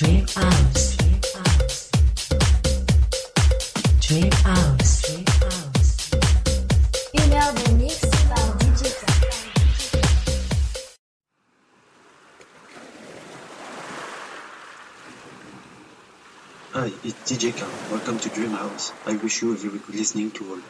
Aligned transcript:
Hi, 0.00 0.06
it's 17.02 17.32
DJ 17.32 17.58
Khan. 17.58 17.68
Welcome 17.90 18.20
to 18.20 18.28
Dream 18.28 18.50
House. 18.52 18.92
I 19.04 19.16
wish 19.16 19.42
you 19.42 19.52
a 19.52 19.56
very 19.56 19.78
good 19.78 19.96
listening 19.96 20.30
to 20.30 20.48
all. 20.48 20.60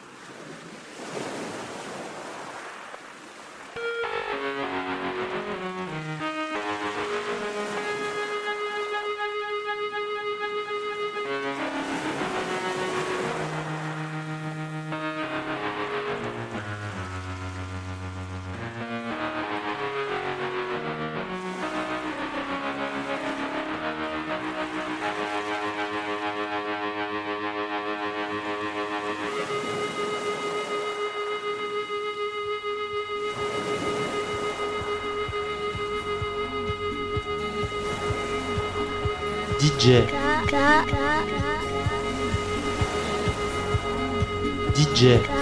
DJ, 39.79 40.05
DJ, 44.75 45.38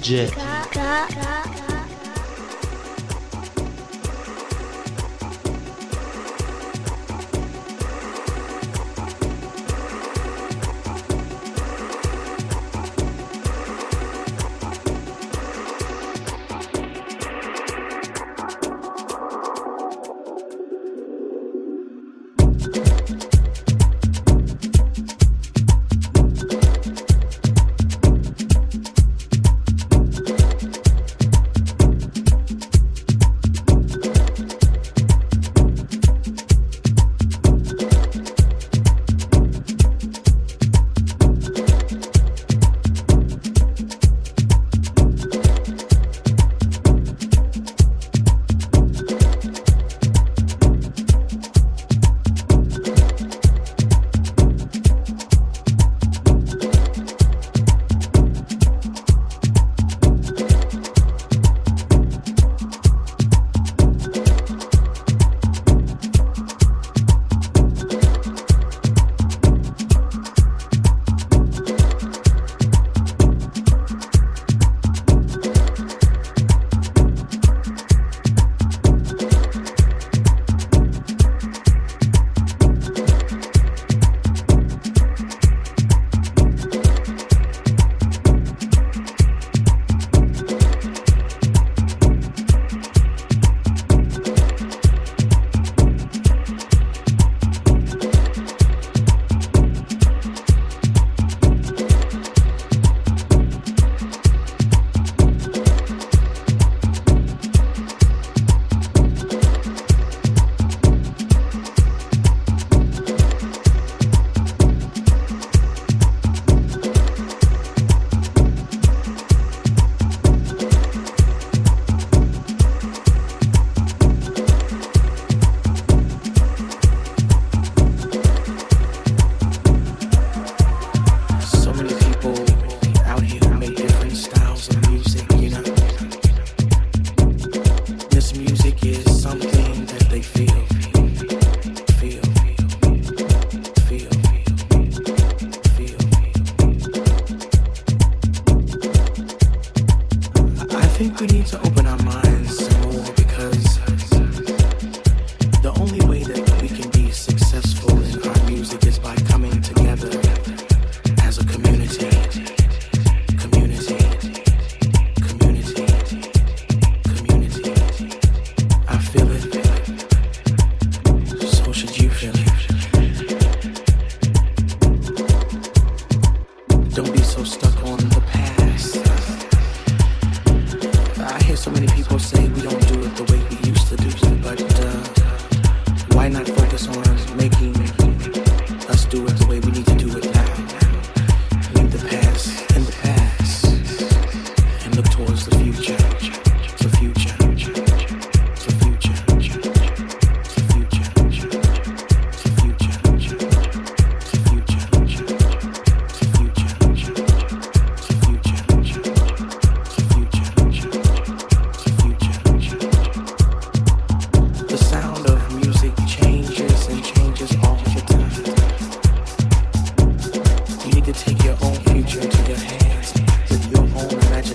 DJ, 0.00 0.32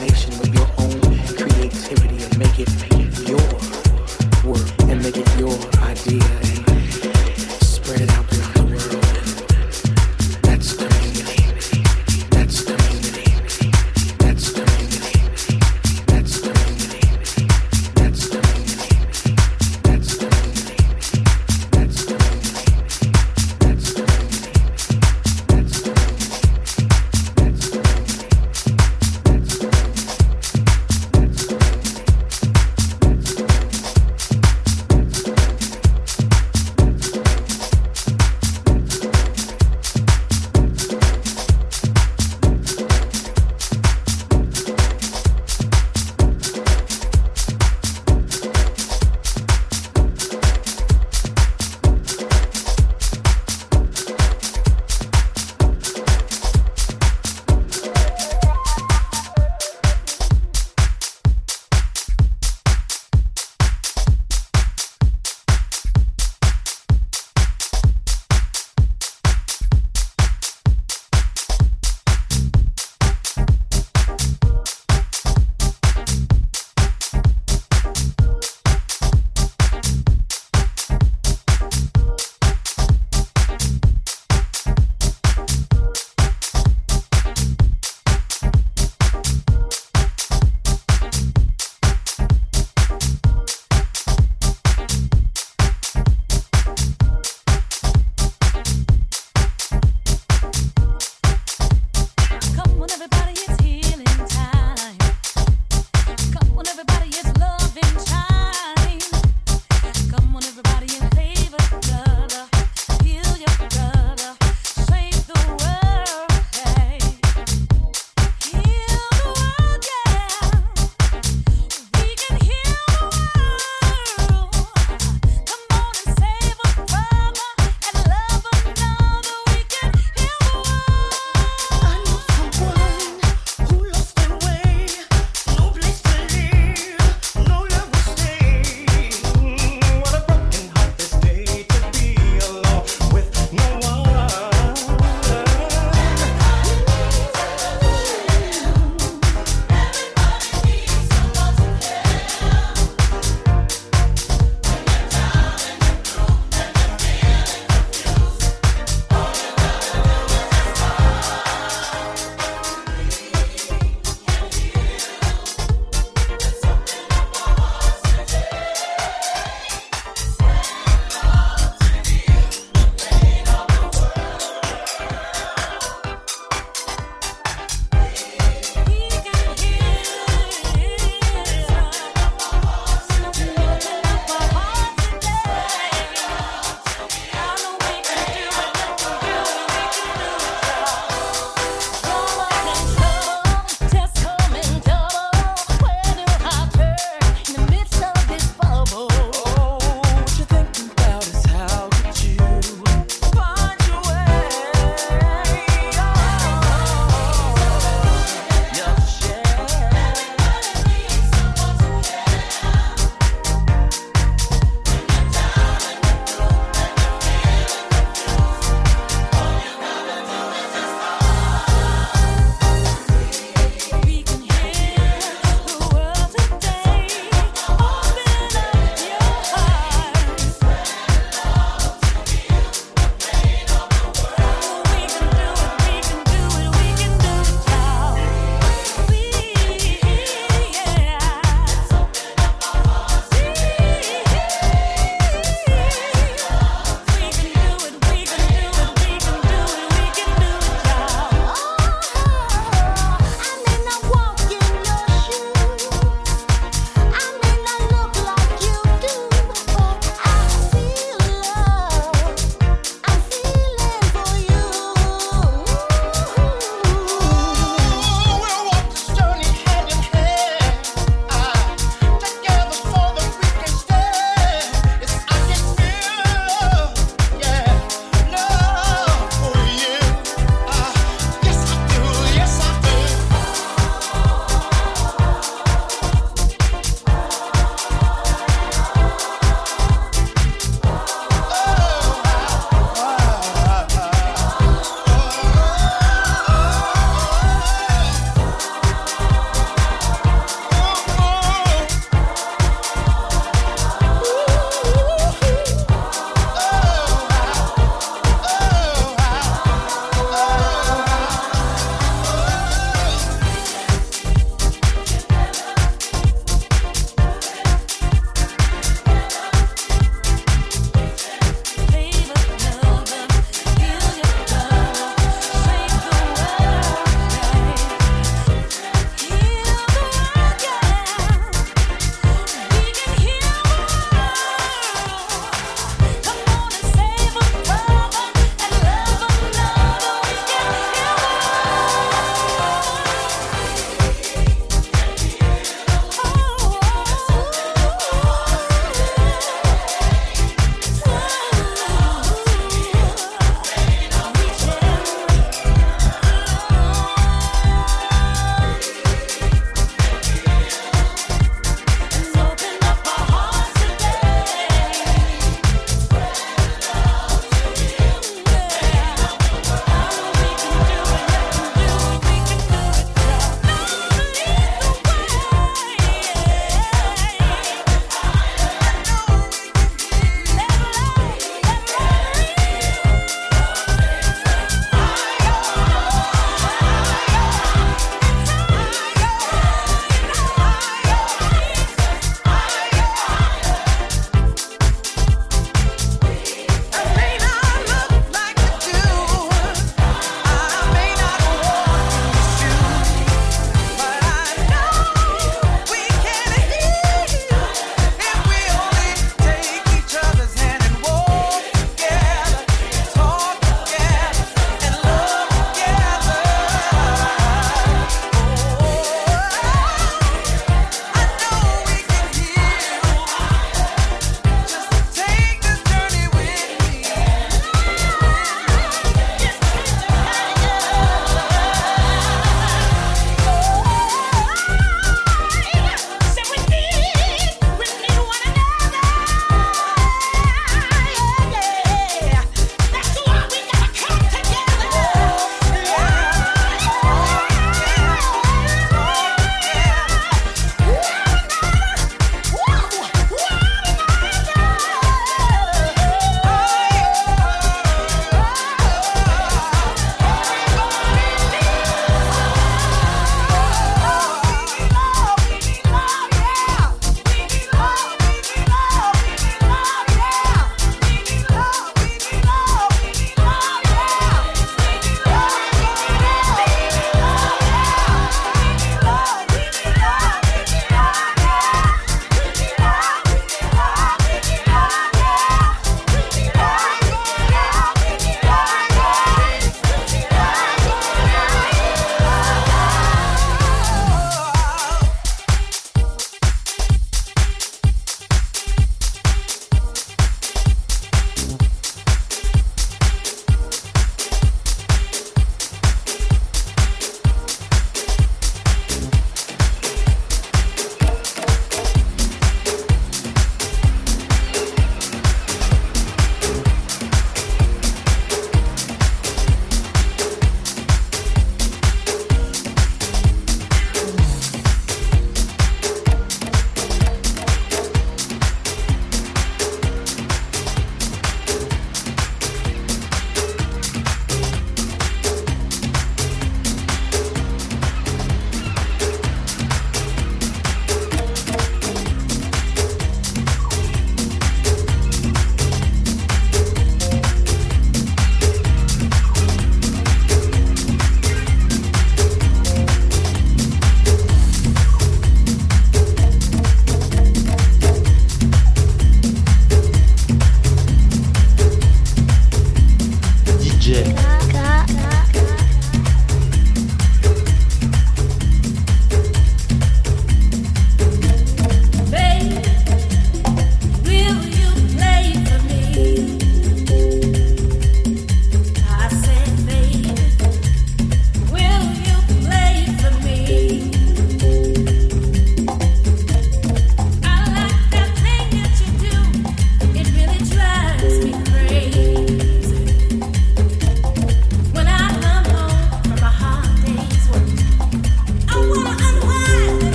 nation 0.00 0.39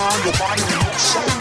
mind, 0.00 0.24
your 0.24 0.32
body, 0.38 0.62
and 0.62 0.98
your. 0.98 1.39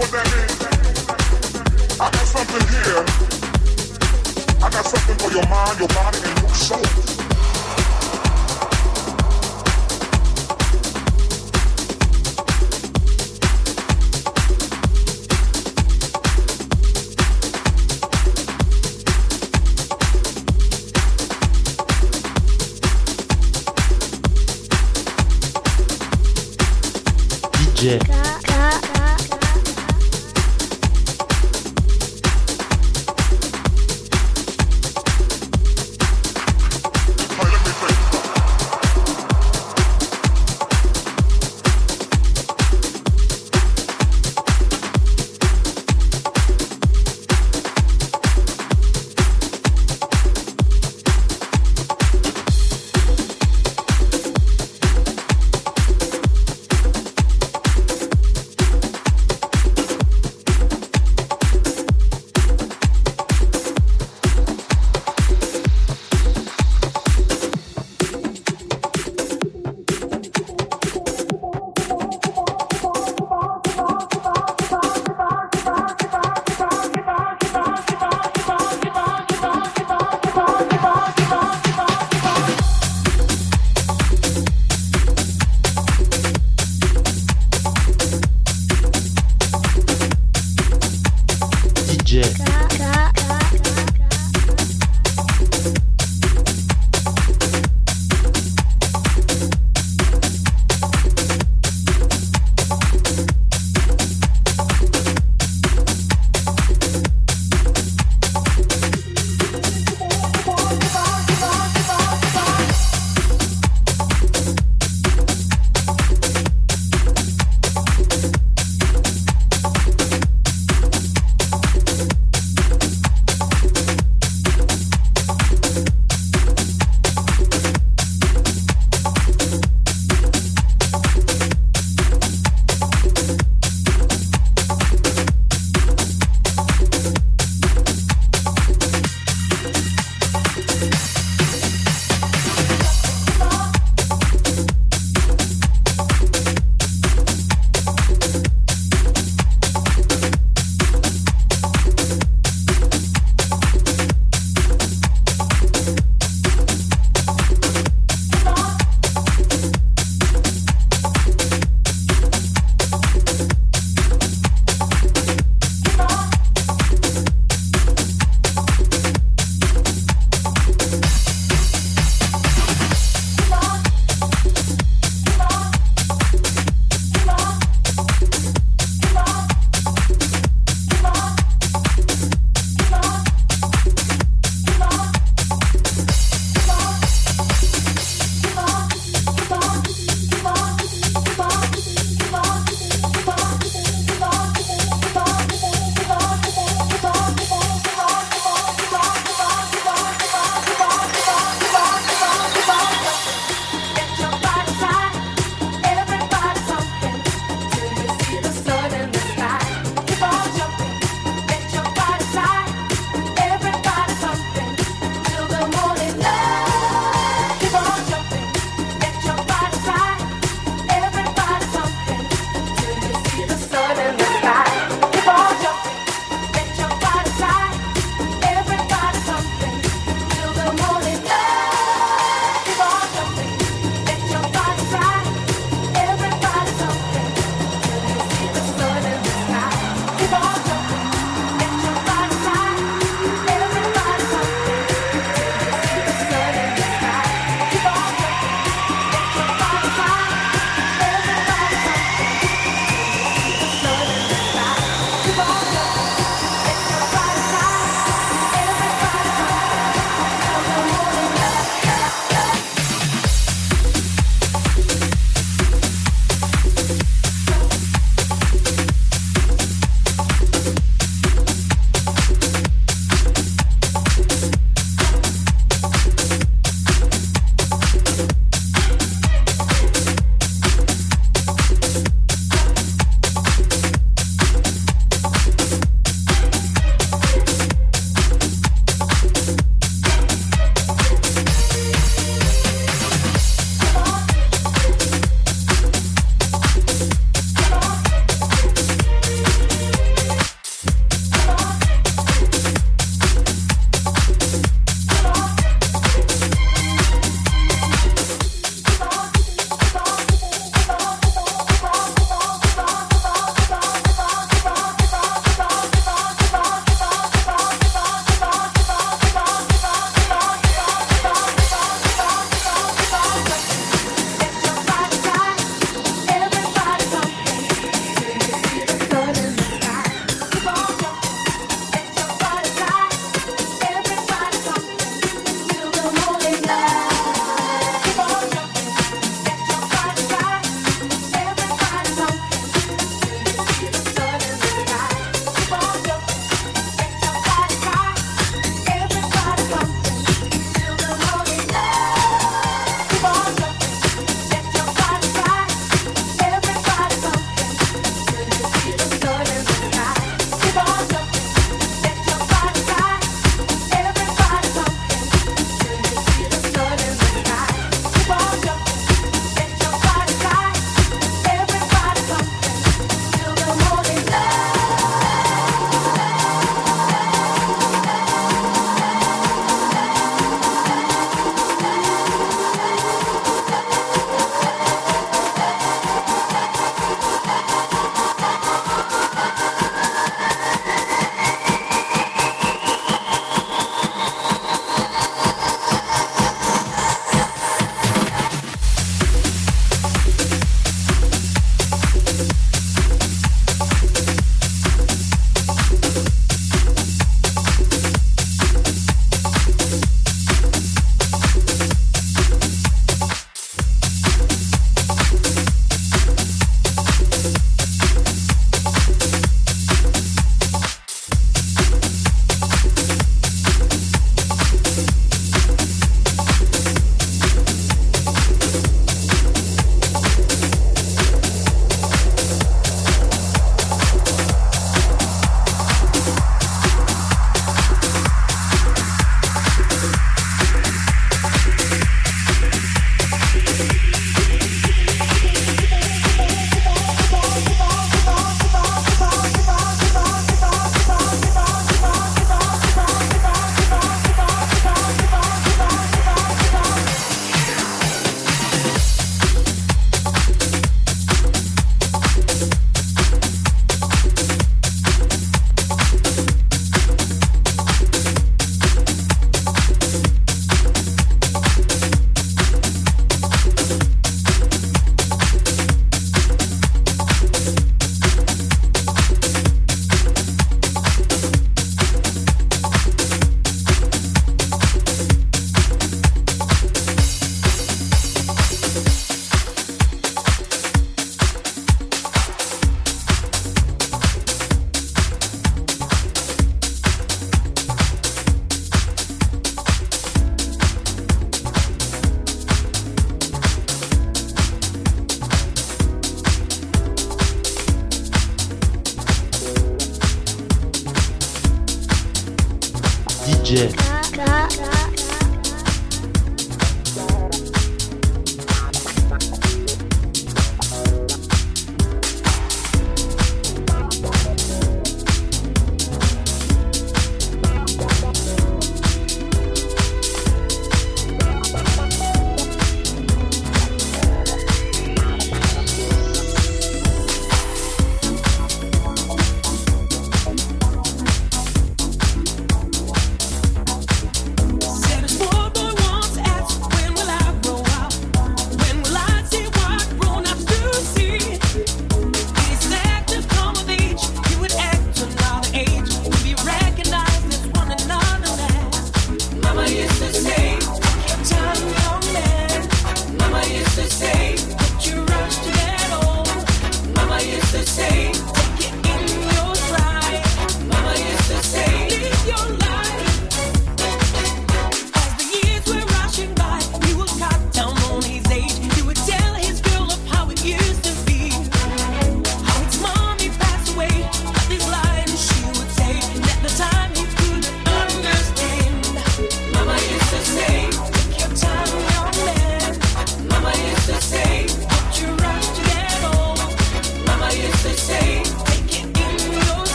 I 0.00 0.06
got 1.98 2.26
something 2.26 2.68
here. 2.68 3.04
I 4.62 4.70
got 4.70 4.84
something 4.86 5.18
for 5.18 5.32
your 5.32 5.44
mind, 5.48 5.78
your 5.80 5.88
body, 5.88 6.18
and 6.22 6.38
your 6.38 6.54
soul. 6.54 7.37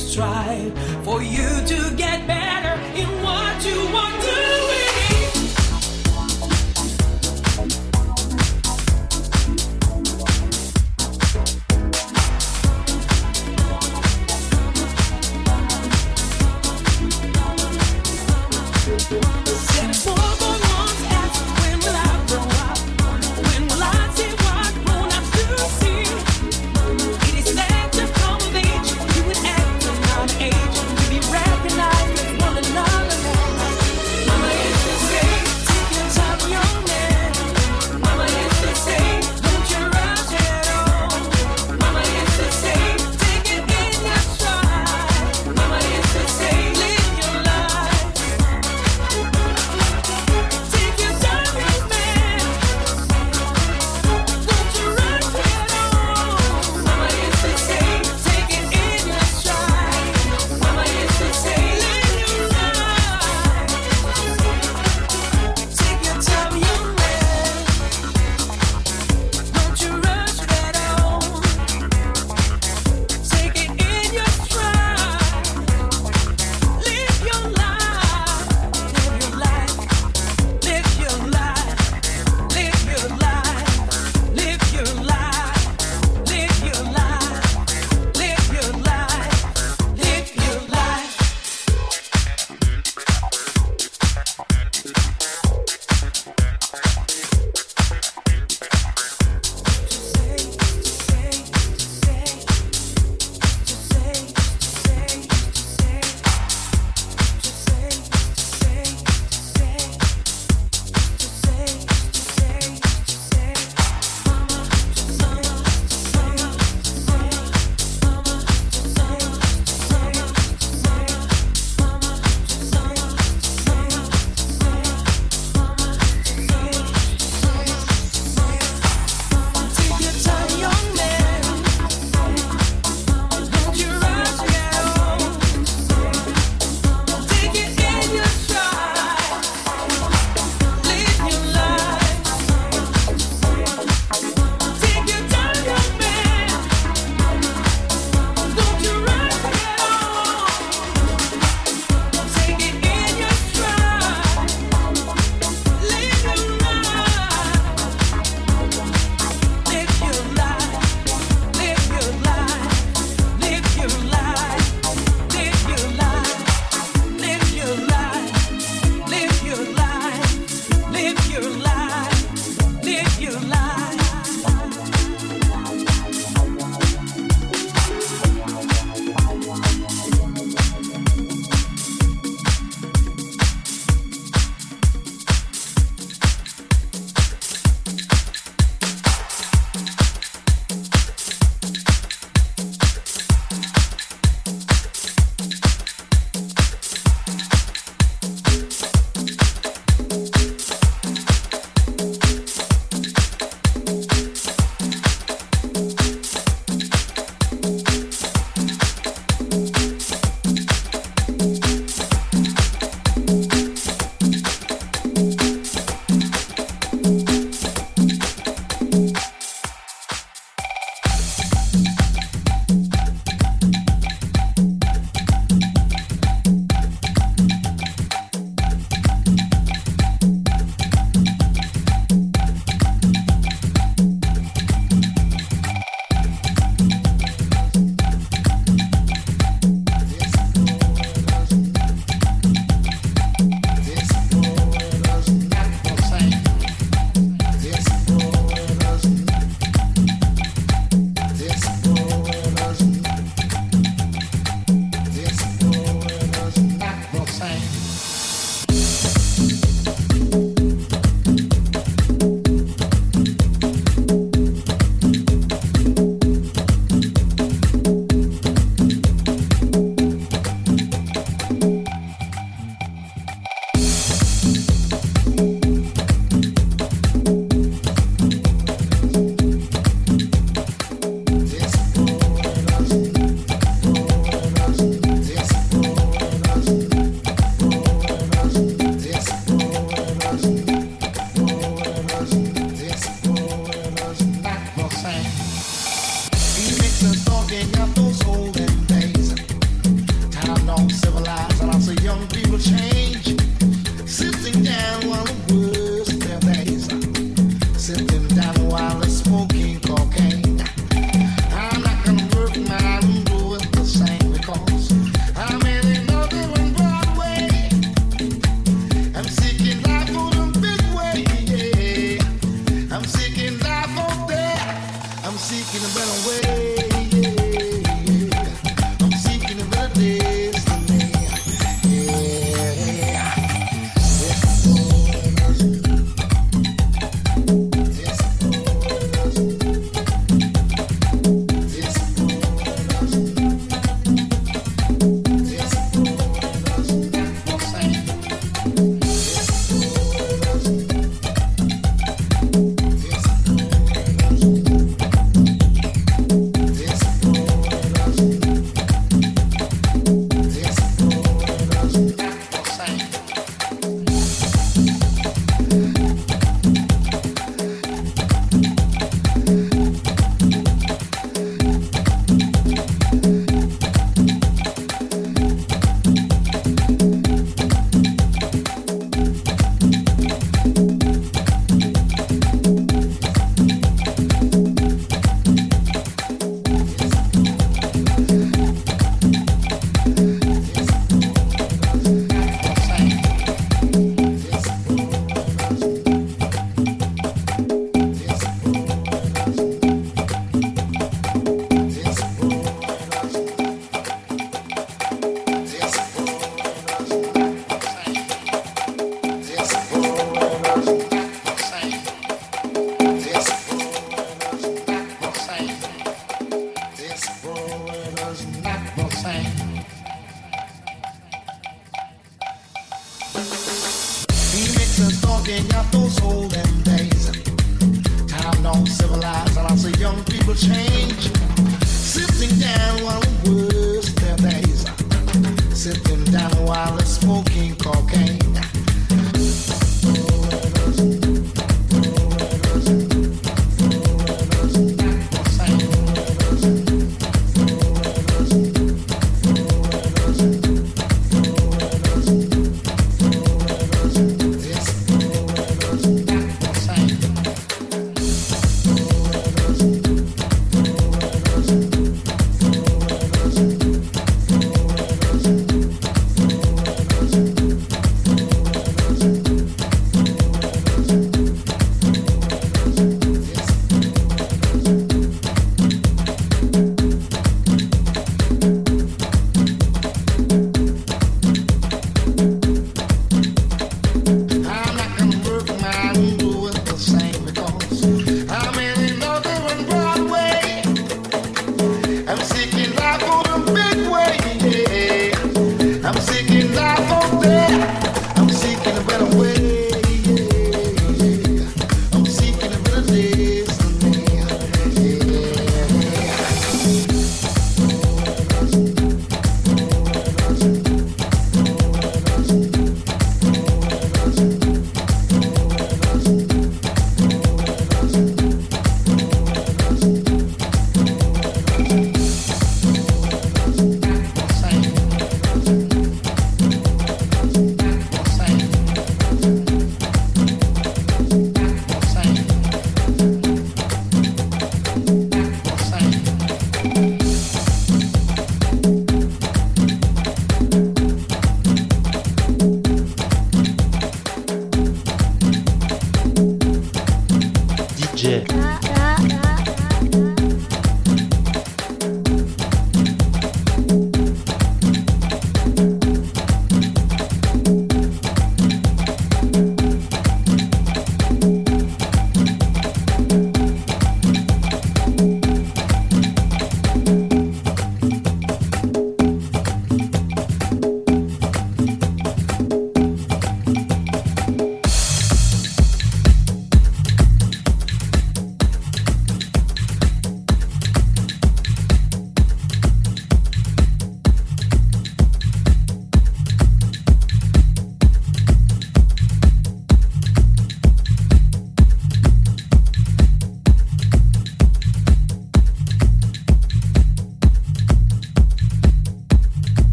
strive 0.00 0.72
for 1.04 1.22
you 1.22 1.48
to 1.66 1.94
get 1.96 2.26
better 2.26 2.74
in 2.96 3.08
what 3.22 3.64
you 3.64 3.78
want 3.92 4.22
to 4.22 4.59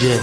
DJ, 0.00 0.16